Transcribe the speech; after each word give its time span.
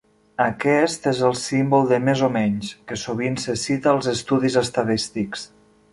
Aquest 0.43 1.05
és 1.11 1.19
el 1.27 1.35
símbol 1.41 1.85
de 1.91 1.99
"més 2.07 2.25
o 2.27 2.29
menys" 2.37 2.71
que 2.93 2.99
sovint 3.05 3.37
se 3.47 3.55
cita 3.67 3.93
als 3.95 4.11
estudis 4.17 4.59
estadístics. 4.67 5.49